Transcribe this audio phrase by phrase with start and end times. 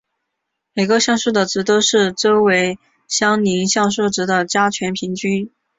[0.73, 5.51] 每个像素的值都是周围相邻像素值的加权平均。